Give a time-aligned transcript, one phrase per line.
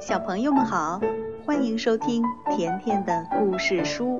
[0.00, 0.98] 小朋友们好，
[1.44, 2.24] 欢迎收听
[2.56, 4.18] 甜甜的故事书，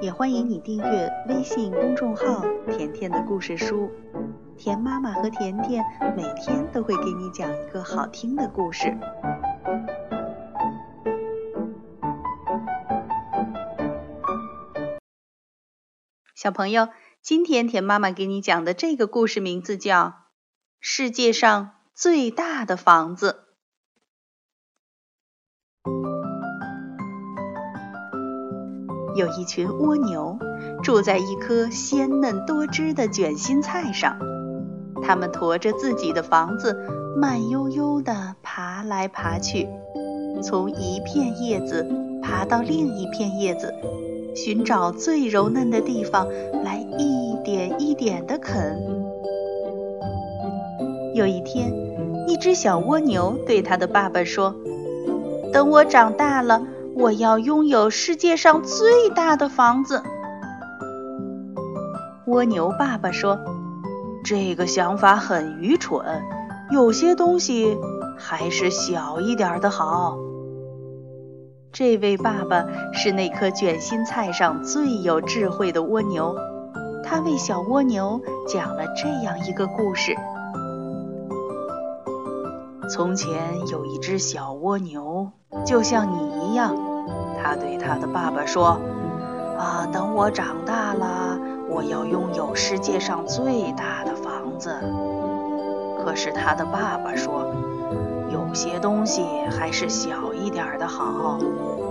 [0.00, 3.90] 也欢迎你订阅微信公众号“甜甜的故事书”。
[4.56, 5.84] 甜妈妈和甜甜
[6.16, 8.96] 每天都会给你讲一个好听的故事。
[16.36, 16.88] 小朋友，
[17.20, 20.06] 今天甜妈妈给你讲的这个故事名字叫
[20.78, 23.44] 《世界上最大的房子》。
[29.16, 30.38] 有一群蜗牛
[30.82, 34.18] 住在一颗鲜嫩多汁的卷心菜上，
[35.02, 36.76] 它们驮着自己的房子，
[37.16, 39.68] 慢悠悠地爬来爬去，
[40.42, 41.86] 从一片叶子
[42.22, 43.74] 爬到另一片叶子，
[44.34, 46.28] 寻找最柔嫩的地方
[46.62, 48.80] 来一点一点地啃。
[51.14, 51.72] 有一天，
[52.28, 54.54] 一只小蜗牛对它的爸爸说
[55.52, 56.62] ：“等我长大了。”
[56.96, 60.02] 我要拥有世界上最大的房子。
[62.26, 63.38] 蜗牛爸爸说
[64.24, 66.04] ：“这个想法很愚蠢，
[66.70, 67.78] 有些东西
[68.18, 70.18] 还是小一点的好。”
[71.72, 76.36] 这位爸爸是那颗卷心菜上最有智慧的蜗牛，
[77.04, 80.14] 他为小蜗牛讲了这样一个故事：
[82.90, 85.30] 从前有一只小蜗牛，
[85.64, 86.76] 就像你一样。
[87.40, 88.80] 他对他的爸爸说
[89.56, 94.74] ：“啊，等我长大了，我要拥有世界上最大的房子。”
[96.04, 97.54] 可是他的爸爸说
[98.28, 101.38] ：“有些东西还是小一点的好，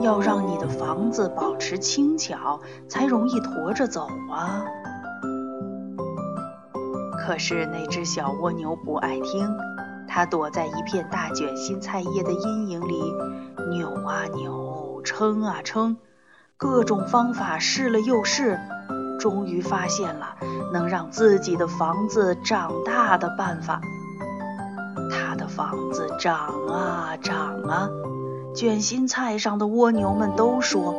[0.00, 4.64] 要让你的房子保持轻巧，才容易驮着走啊。”
[7.24, 9.46] 可是那只小蜗牛不爱听，
[10.08, 13.14] 它躲在一片大卷心菜叶的阴影里，
[13.70, 14.78] 扭啊扭。
[15.04, 15.96] 撑啊撑，
[16.56, 18.58] 各种方法试了又试，
[19.18, 20.34] 终于发现了
[20.72, 23.80] 能让自己的房子长大的办法。
[25.10, 27.88] 他的房子长啊长啊，
[28.54, 30.94] 卷心菜上的蜗牛们都说：“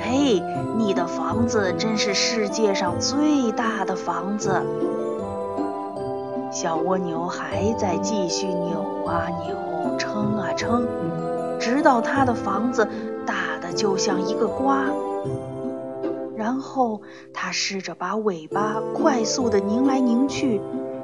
[0.00, 0.40] 嘿，
[0.78, 4.62] 你的房子真是世界上最大的房子。”
[6.58, 10.88] 小蜗牛还在继续扭啊扭，撑啊撑，
[11.60, 12.88] 直到它的房子
[13.26, 13.74] 大的。
[13.74, 14.86] 就像一个瓜，
[16.34, 17.02] 然后
[17.34, 20.62] 他试着把尾巴快速的拧来拧去，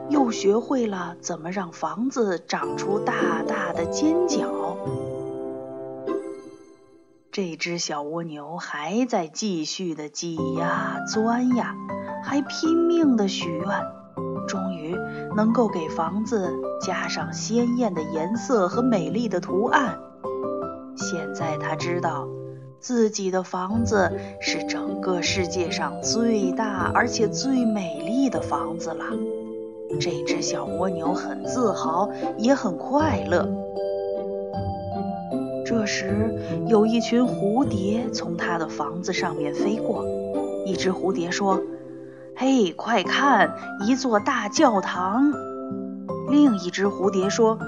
[0.09, 4.49] 又学会了怎么让房子长出大大的尖角。
[7.31, 11.75] 这只小蜗牛还在继续的挤呀钻呀，
[12.25, 13.69] 还拼命的许愿，
[14.47, 14.97] 终于
[15.37, 19.99] 能够给房子加上鲜艳的颜色和美丽的图案。
[20.97, 22.27] 现在他知道。
[22.81, 24.11] 自己的房子
[24.41, 29.05] 是整个世界上最大而且最美丽的房子了。
[30.01, 33.49] 这只小蜗牛很自豪，也很快乐。
[35.65, 36.35] 这时，
[36.67, 40.05] 有一群蝴蝶从它的房子上面飞过。
[40.67, 41.63] 一只蝴蝶说
[42.37, 43.55] ：“嘿，快看，
[43.87, 45.33] 一座大教堂！”
[46.29, 47.59] 另一只蝴蝶说：“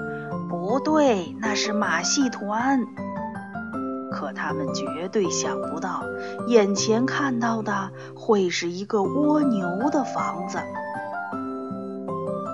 [0.49, 2.85] 不对，那是马戏团。”
[4.11, 6.03] 可他们绝对想不到，
[6.47, 10.57] 眼前看到的会是一个蜗牛的房子。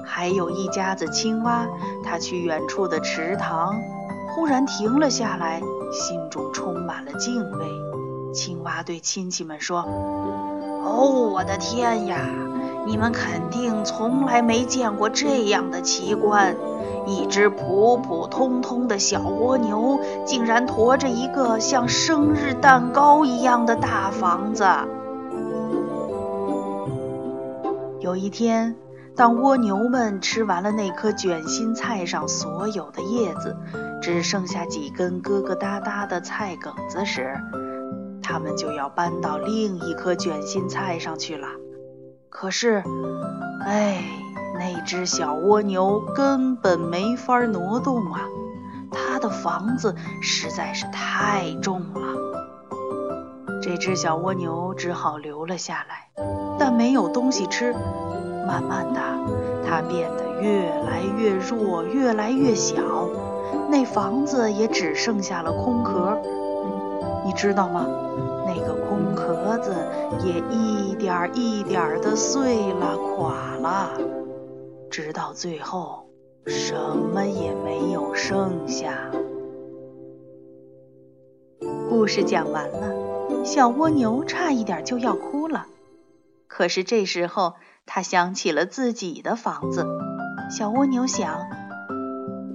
[0.04, 1.68] 还有一家子青蛙，
[2.04, 3.76] 它去远处的池塘，
[4.30, 5.62] 忽然停了下来，
[5.92, 7.66] 心中充满了敬畏。
[8.34, 9.86] 青蛙对亲戚们说：“，
[10.92, 12.20] 哦我的天呀，
[12.86, 16.56] 你们肯定从来没见过这样的奇观。”
[17.08, 24.64] 一只普普通通的小蜗牛，竟然驮着一个像生日蛋糕一样的大房子。
[28.00, 28.76] 有一天，
[29.16, 33.58] 当蜗牛们吃完了那颗卷心菜上所有的叶子，
[34.00, 37.36] 只剩下几根疙疙瘩瘩的菜梗子时，
[38.32, 41.48] 它们就要搬到另一颗卷心菜上去了。
[42.30, 42.84] 可是，
[43.66, 44.02] 哎。
[44.54, 48.22] 那只小蜗牛根本没法挪动啊，
[48.92, 52.02] 它的房子实在是太重了。
[53.60, 56.10] 这只小蜗牛只好留了下来，
[56.60, 57.74] 但没有东西吃。
[58.46, 59.02] 慢慢的，
[59.68, 62.76] 它变得越来越弱，越来越小，
[63.68, 66.22] 那房子也只剩下了空壳。
[67.32, 67.88] 你知道吗？
[68.46, 69.74] 那个空壳子
[70.26, 73.98] 也一点一点的碎了，垮了。
[74.90, 76.10] 直到最后，
[76.46, 79.10] 什么也没有剩下。
[81.90, 85.68] 故事讲完了，小蜗牛差一点就要哭了。
[86.50, 87.54] 可是这时候，
[87.86, 89.88] 它想起了自己的房子。
[90.50, 91.48] 小蜗牛想：“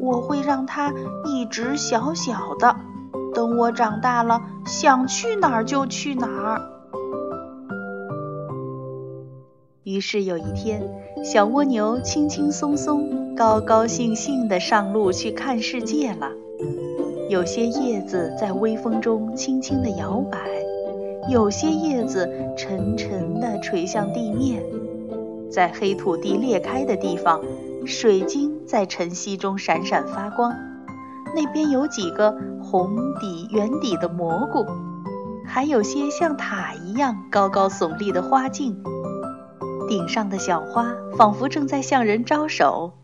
[0.00, 0.92] 我会让它
[1.24, 2.76] 一直小小的，
[3.36, 6.62] 等我长大了，想去哪儿就去哪儿。”
[9.84, 10.82] 于是有一天，
[11.22, 16.30] 小蜗牛轻轻松松、高高兴兴地上路去看世界了。
[17.28, 20.38] 有些叶子在微风中轻轻地摇摆，
[21.28, 24.62] 有些叶子沉沉地垂向地面。
[25.50, 27.42] 在黑土地裂开的地方，
[27.84, 30.54] 水晶在晨曦中闪闪发光。
[31.36, 34.64] 那边有几个红底圆底的蘑菇，
[35.44, 38.82] 还有些像塔一样高高耸立的花茎，
[39.86, 40.86] 顶上的小花
[41.18, 42.94] 仿佛正在向人招手。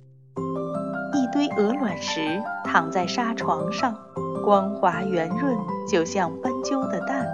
[1.12, 3.98] 一堆鹅卵石躺在沙床上，
[4.42, 5.54] 光滑圆润，
[5.86, 7.28] 就像斑鸠的蛋。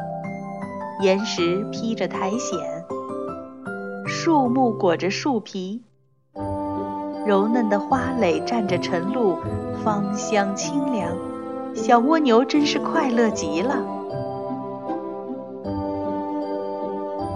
[1.01, 2.59] 岩石披着苔藓，
[4.05, 5.85] 树木裹着树皮，
[7.29, 9.37] 柔嫩的花蕾蘸着晨露，
[9.85, 11.13] 芳香清凉。
[11.75, 13.75] 小蜗牛真是快乐极了。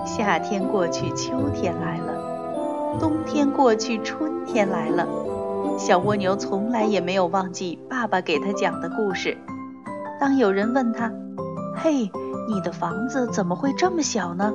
[0.06, 5.06] 夏天过去，秋天来了；冬天过去，春天来了。
[5.76, 9.36] 小蜗牛从来也没有忘记爸爸给他讲的故事。
[10.18, 11.12] 当有人问他
[11.76, 12.10] ：“嘿，
[12.48, 14.54] 你的房子怎么会这么小呢？”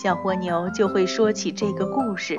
[0.00, 2.36] 小蜗牛就会说起这个故事，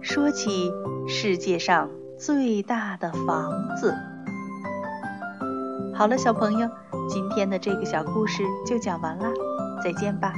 [0.00, 0.70] 说起
[1.08, 3.92] 世界上最大的房子。
[5.92, 6.70] 好了，小朋友，
[7.08, 9.24] 今天的这个小故事就讲完了，
[9.82, 10.32] 再见吧。